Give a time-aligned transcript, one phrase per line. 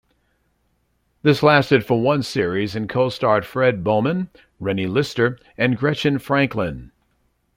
[1.21, 6.91] This lasted for one series and co-starred Fred Beauman, Renny Lister and Gretchen Franklin.